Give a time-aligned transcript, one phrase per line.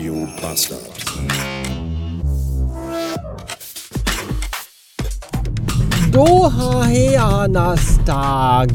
[0.00, 0.80] Radio Bastard.
[6.10, 8.68] Doha-Heanastag.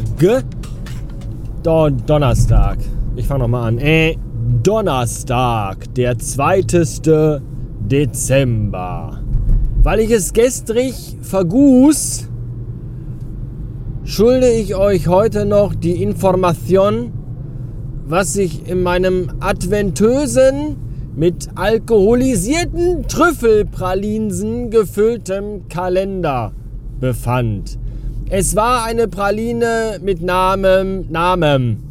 [1.63, 2.77] Don Donnerstag.
[3.15, 3.79] Ich fange nochmal an.
[3.79, 4.17] Äh,
[4.61, 6.61] Donnerstag, der 2.
[7.79, 9.19] Dezember.
[9.81, 12.29] Weil ich es gestrig verguß,
[14.03, 17.13] schulde ich euch heute noch die Information,
[18.05, 20.84] was sich in meinem adventösen,
[21.15, 26.51] mit alkoholisierten Trüffelpralinsen gefülltem Kalender
[26.99, 27.79] befand.
[28.29, 31.83] Es war eine Praline mit Namen, Namen,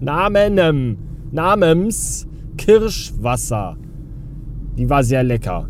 [0.00, 0.98] Namenem,
[1.30, 2.26] Namens
[2.58, 3.76] Kirschwasser.
[4.76, 5.68] Die war sehr lecker.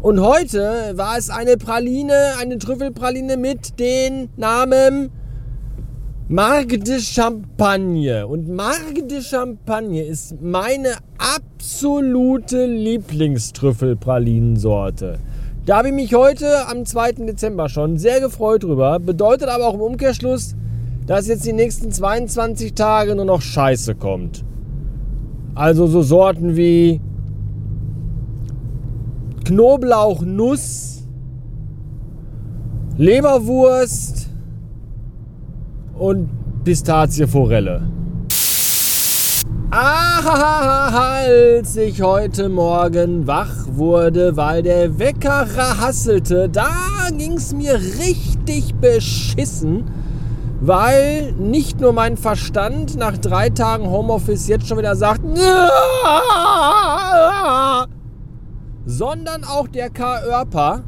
[0.00, 5.10] Und heute war es eine Praline, eine Trüffelpraline mit den Namen
[6.28, 8.26] Marque de Champagne.
[8.26, 15.20] Und Marque de Champagne ist meine absolute Lieblingstrüffelpralinensorte.
[15.66, 17.12] Da habe ich mich heute am 2.
[17.12, 18.98] Dezember schon sehr gefreut drüber.
[18.98, 20.56] Bedeutet aber auch im Umkehrschluss,
[21.06, 24.44] dass jetzt die nächsten 22 Tage nur noch Scheiße kommt.
[25.54, 27.00] Also so Sorten wie
[29.44, 31.06] Knoblauchnuss,
[32.98, 34.26] Leberwurst
[35.98, 36.28] und
[36.64, 37.88] Pistazieforelle.
[39.70, 46.70] Ah, als ich heute Morgen wach wurde, weil der Wecker rahasselte, da
[47.16, 49.84] ging's mir richtig beschissen,
[50.60, 55.22] weil nicht nur mein Verstand nach drei Tagen Homeoffice jetzt schon wieder sagt,
[58.86, 60.84] sondern auch der Körper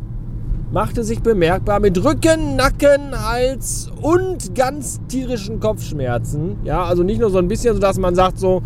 [0.71, 6.57] machte sich bemerkbar mit Rücken, Nacken, Hals und ganz tierischen Kopfschmerzen.
[6.65, 8.63] Ja, also nicht nur so ein bisschen, so dass man sagt so,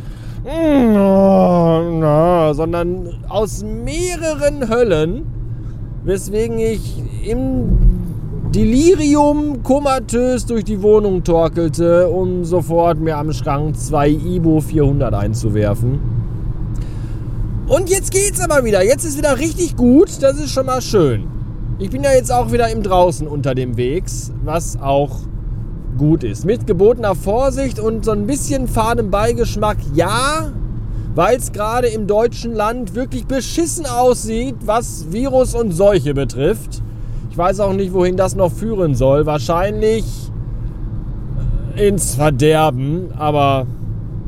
[2.54, 5.24] sondern aus mehreren Höllen,
[6.04, 7.78] weswegen ich im
[8.52, 16.00] Delirium komatös durch die Wohnung torkelte, um sofort mir am Schrank zwei Ibo 400 einzuwerfen.
[17.68, 18.84] Und jetzt geht's aber wieder.
[18.84, 20.10] Jetzt ist wieder richtig gut.
[20.20, 21.41] Das ist schon mal schön.
[21.78, 25.20] Ich bin ja jetzt auch wieder im Draußen unter dem Wegs, was auch
[25.98, 26.44] gut ist.
[26.44, 30.52] Mit gebotener Vorsicht und so ein bisschen fadem Beigeschmack, ja,
[31.14, 36.82] weil es gerade im deutschen Land wirklich beschissen aussieht, was Virus und Seuche betrifft.
[37.30, 39.26] Ich weiß auch nicht, wohin das noch führen soll.
[39.26, 40.04] Wahrscheinlich
[41.76, 43.66] ins Verderben, aber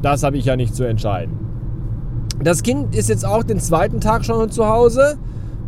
[0.03, 1.38] das habe ich ja nicht zu entscheiden.
[2.43, 5.19] Das Kind ist jetzt auch den zweiten Tag schon zu Hause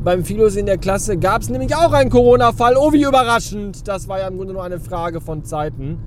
[0.07, 2.77] beim Philos in der Klasse gab es nämlich auch einen Corona-Fall.
[2.79, 3.89] Oh, wie überraschend.
[3.89, 5.99] Das war ja im Grunde nur eine Frage von Zeiten.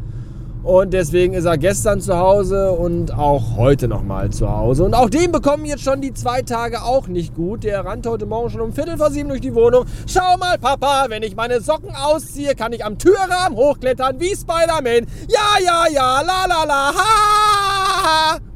[0.63, 4.85] Und deswegen ist er gestern zu Hause und auch heute nochmal zu Hause.
[4.85, 7.65] Und auch den bekommen jetzt schon die zwei Tage auch nicht gut.
[7.65, 9.83] Der rannte heute Morgen schon um Viertel vor sieben durch die Wohnung.
[10.07, 15.07] Schau mal, Papa, wenn ich meine Socken ausziehe, kann ich am Türrahmen hochklettern wie Spider-Man.
[15.27, 18.48] Ja, ja, ja, la, la, la, ha, ha.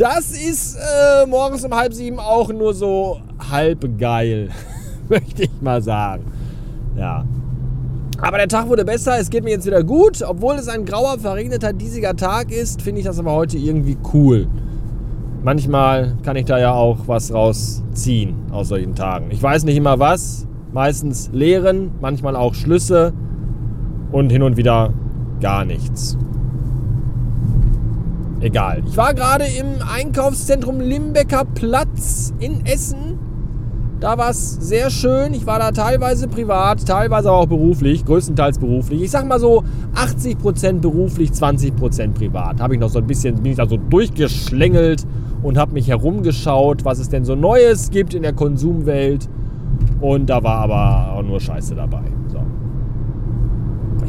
[0.00, 4.48] Das ist äh, morgens um halb sieben auch nur so halb geil,
[5.10, 6.24] möchte ich mal sagen.
[6.96, 7.26] Ja.
[8.18, 10.22] Aber der Tag wurde besser, es geht mir jetzt wieder gut.
[10.26, 14.46] Obwohl es ein grauer, verregneter, diesiger Tag ist, finde ich das aber heute irgendwie cool.
[15.42, 19.26] Manchmal kann ich da ja auch was rausziehen aus solchen Tagen.
[19.30, 23.12] Ich weiß nicht immer was, meistens Lehren, manchmal auch Schlüsse
[24.12, 24.94] und hin und wieder
[25.42, 26.16] gar nichts.
[28.40, 28.82] Egal.
[28.86, 33.18] Ich war gerade im Einkaufszentrum Limbecker Platz in Essen.
[34.00, 35.34] Da war es sehr schön.
[35.34, 39.02] Ich war da teilweise privat, teilweise auch beruflich, größtenteils beruflich.
[39.02, 39.62] Ich sag mal so
[39.94, 42.60] 80% beruflich, 20% privat.
[42.62, 45.06] Habe ich noch so ein bisschen, bin ich da so durchgeschlängelt
[45.42, 49.28] und habe mich herumgeschaut, was es denn so Neues gibt in der Konsumwelt.
[50.00, 52.04] Und da war aber auch nur Scheiße dabei.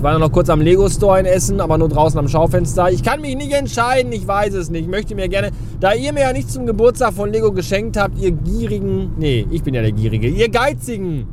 [0.02, 2.90] Ich war noch kurz am Lego Store in Essen, aber nur draußen am Schaufenster.
[2.90, 4.82] Ich kann mich nicht entscheiden, ich weiß es nicht.
[4.82, 8.18] Ich möchte mir gerne, da ihr mir ja nichts zum Geburtstag von Lego geschenkt habt,
[8.18, 11.28] ihr gierigen, nee, ich bin ja der Gierige, ihr geizigen,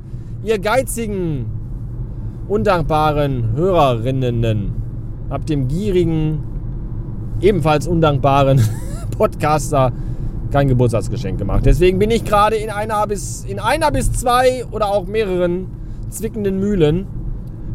[0.45, 1.47] ihr geizigen,
[2.47, 4.75] undankbaren Hörerinnen,
[5.31, 6.45] habt dem gierigen,
[7.41, 8.61] ebenfalls undankbaren
[9.17, 9.93] Podcaster
[10.51, 11.65] kein Geburtstagsgeschenk gemacht.
[11.65, 15.69] Deswegen bin ich gerade in einer bis, in einer bis zwei oder auch mehreren
[16.11, 17.07] zwickenden Mühlen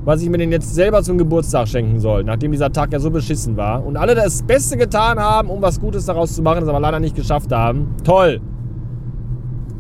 [0.06, 3.10] was ich mir denn jetzt selber zum Geburtstag schenken soll, nachdem dieser Tag ja so
[3.10, 3.86] beschissen war.
[3.86, 7.00] Und alle das Beste getan haben, um was Gutes daraus zu machen, das aber leider
[7.00, 7.96] nicht geschafft haben.
[8.04, 8.42] Toll!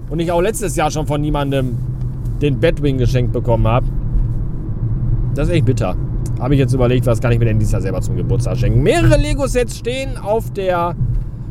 [0.09, 1.77] Und ich auch letztes Jahr schon von niemandem
[2.41, 3.85] den Bedwing geschenkt bekommen habe.
[5.35, 5.95] Das ist echt bitter.
[6.39, 8.83] Habe ich jetzt überlegt, was kann ich mir denn dieses Jahr selber zum Geburtstag schenken.
[8.83, 10.95] Mehrere Lego-Sets stehen auf der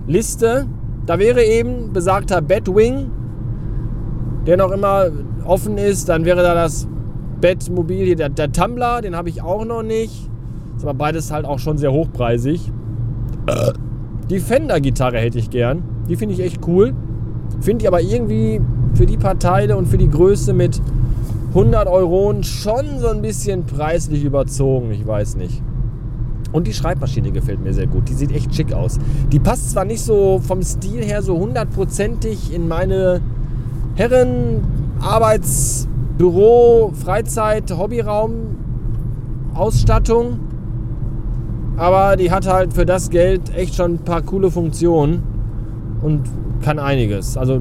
[0.07, 0.67] Liste.
[1.07, 3.11] da wäre eben besagter Batwing,
[4.47, 5.07] der noch immer
[5.45, 6.09] offen ist.
[6.09, 6.87] Dann wäre da das
[7.43, 10.31] Batmobil hier, der, der Tumblr, den habe ich auch noch nicht.
[10.77, 12.73] Ist aber beides halt auch schon sehr hochpreisig.
[14.31, 15.83] Die Fender-Gitarre hätte ich gern.
[16.09, 16.95] Die finde ich echt cool.
[17.61, 18.61] Finde ich aber irgendwie
[18.95, 20.81] für die paar Teile und für die Größe mit
[21.51, 24.91] 100 Euro schon so ein bisschen preislich überzogen.
[24.93, 25.63] Ich weiß nicht.
[26.53, 28.09] Und die Schreibmaschine gefällt mir sehr gut.
[28.09, 28.99] Die sieht echt schick aus.
[29.31, 33.21] Die passt zwar nicht so vom Stil her so hundertprozentig in meine
[33.97, 34.63] Herren,
[35.01, 38.33] Arbeits-, Büro-, Freizeit-, Hobbyraum,
[39.55, 40.39] Ausstattung.
[41.77, 45.23] Aber die hat halt für das Geld echt schon ein paar coole Funktionen
[46.03, 46.23] und
[46.63, 47.37] kann einiges.
[47.37, 47.61] Also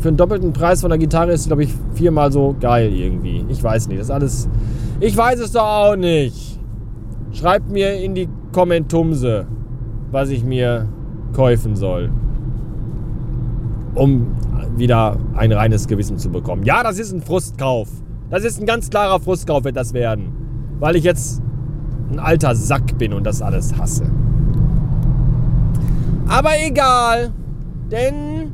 [0.00, 3.44] für einen doppelten Preis von der Gitarre ist, glaube ich, viermal so geil irgendwie.
[3.48, 4.00] Ich weiß nicht.
[4.00, 4.48] Das ist alles.
[4.98, 6.58] Ich weiß es doch auch nicht.
[7.32, 9.46] Schreibt mir in die Kommentumse,
[10.10, 10.88] was ich mir
[11.34, 12.10] kaufen soll.
[13.94, 14.28] Um
[14.76, 16.62] wieder ein reines Gewissen zu bekommen.
[16.64, 17.88] Ja, das ist ein Frustkauf.
[18.30, 20.32] Das ist ein ganz klarer Frustkauf, wird das werden.
[20.78, 21.42] Weil ich jetzt
[22.10, 24.04] ein alter Sack bin und das alles hasse.
[26.28, 27.32] Aber egal,
[27.90, 28.52] denn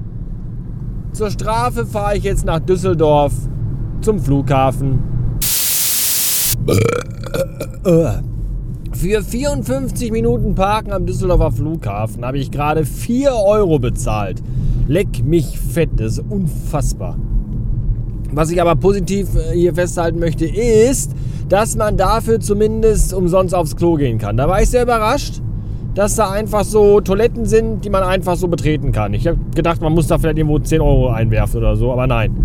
[1.12, 3.32] zur Strafe fahre ich jetzt nach Düsseldorf
[4.00, 4.98] zum Flughafen.
[8.92, 14.42] Für 54 Minuten Parken am Düsseldorfer Flughafen habe ich gerade 4 Euro bezahlt.
[14.88, 17.18] Leck mich fett, das ist unfassbar.
[18.32, 21.12] Was ich aber positiv äh, hier festhalten möchte, ist,
[21.48, 24.36] dass man dafür zumindest umsonst aufs Klo gehen kann.
[24.36, 25.40] Da war ich sehr überrascht
[25.96, 29.14] dass da einfach so Toiletten sind, die man einfach so betreten kann.
[29.14, 32.36] Ich habe gedacht, man muss da vielleicht irgendwo 10 Euro einwerfen oder so, aber nein.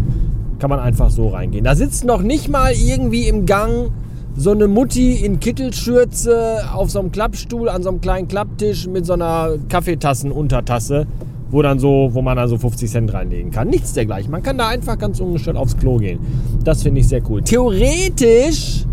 [0.58, 1.66] Kann man einfach so reingehen.
[1.66, 3.92] Da sitzt noch nicht mal irgendwie im Gang
[4.38, 9.06] so eine Mutti in Kittelschürze auf so einem Klappstuhl an so einem kleinen Klapptisch mit
[9.06, 11.06] so einer Kaffeetassenuntertasse,
[11.52, 13.68] wo dann so, wo man dann so 50 Cent reinlegen kann.
[13.68, 14.32] Nichts dergleichen.
[14.32, 16.20] Man kann da einfach ganz ungestört aufs Klo gehen.
[16.64, 17.42] Das finde ich sehr cool.
[17.44, 18.86] Theoretisch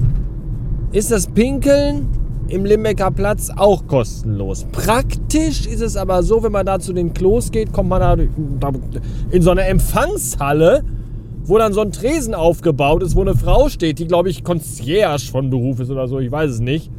[0.92, 2.08] ist das Pinkeln
[2.48, 4.66] im Limbecker Platz auch kostenlos.
[4.72, 8.00] Praktisch ist es aber so, wenn man da zu den Klos geht, kommt man
[8.58, 8.72] da
[9.30, 10.82] in so eine Empfangshalle,
[11.44, 15.30] wo dann so ein Tresen aufgebaut ist, wo eine Frau steht, die glaube ich Concierge
[15.30, 16.90] von Beruf ist oder so, ich weiß es nicht.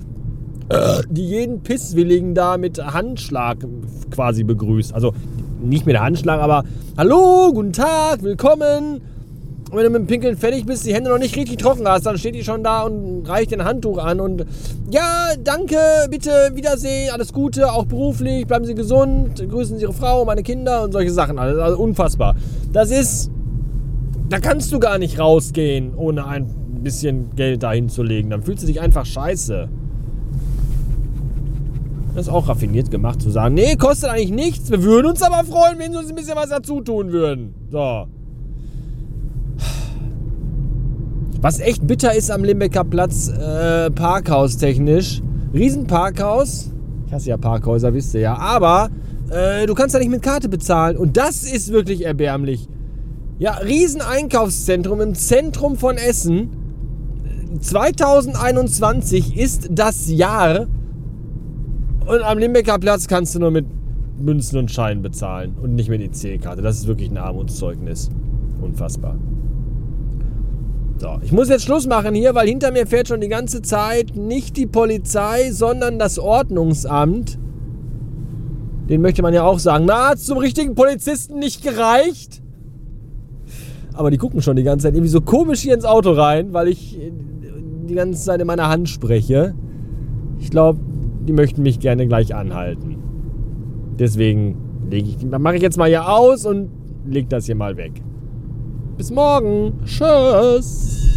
[1.10, 3.58] Die jeden Pisswilligen da mit Handschlag
[4.12, 4.94] quasi begrüßt.
[4.94, 5.14] Also
[5.62, 6.64] nicht mit Handschlag, aber
[6.98, 9.02] Hallo, guten Tag, willkommen.
[9.70, 12.06] Und wenn du mit dem Pinkeln fertig bist, die Hände noch nicht richtig trocken hast,
[12.06, 14.46] dann steht die schon da und reicht ein Handtuch an und
[14.90, 15.78] ja, danke,
[16.10, 20.84] bitte, Wiedersehen, alles Gute, auch beruflich, bleiben Sie gesund, grüßen Sie Ihre Frau, meine Kinder
[20.84, 21.38] und solche Sachen.
[21.38, 22.36] Alles, also unfassbar.
[22.74, 23.30] Das ist,
[24.30, 26.48] da kannst du gar nicht rausgehen, ohne ein
[26.82, 28.32] bisschen Geld dahin zu legen.
[28.32, 29.70] Dann fühlst du dich einfach scheiße.
[32.16, 35.44] Das ist auch raffiniert gemacht zu sagen, nee, kostet eigentlich nichts, wir würden uns aber
[35.46, 37.54] freuen, wenn Sie uns ein bisschen was dazu tun würden.
[37.72, 38.08] So.
[41.42, 45.22] Was echt bitter ist am Limbecker Platz, äh, Parkhaus-technisch.
[45.54, 46.72] Riesenparkhaus.
[47.08, 48.38] Ich hasse ja Parkhäuser, wisst ihr ja.
[48.38, 48.90] Aber
[49.30, 50.98] äh, du kannst da nicht mit Karte bezahlen.
[50.98, 52.68] Und das ist wirklich erbärmlich.
[53.38, 56.50] Ja, Rieseneinkaufszentrum im Zentrum von Essen.
[57.62, 60.68] 2021 ist das Jahr.
[62.10, 63.68] Und am Limbecker Platz kannst du nur mit
[64.20, 66.64] Münzen und Scheinen bezahlen und nicht mit EC-Karte.
[66.64, 68.10] Das ist wirklich ein Armutszeugnis.
[68.60, 69.16] Unfassbar.
[70.98, 74.16] So, ich muss jetzt Schluss machen hier, weil hinter mir fährt schon die ganze Zeit
[74.16, 77.38] nicht die Polizei, sondern das Ordnungsamt.
[78.90, 82.42] Den möchte man ja auch sagen, na, hat zum richtigen Polizisten nicht gereicht?
[83.94, 86.70] Aber die gucken schon die ganze Zeit irgendwie so komisch hier ins Auto rein, weil
[86.70, 87.00] ich
[87.88, 89.54] die ganze Zeit in meiner Hand spreche.
[90.40, 90.80] Ich glaube,
[91.30, 92.98] die möchten mich gerne gleich anhalten.
[94.00, 94.58] Deswegen
[95.30, 96.72] mache ich jetzt mal hier aus und
[97.06, 97.92] leg das hier mal weg.
[98.98, 99.74] Bis morgen.
[99.86, 101.09] Tschüss.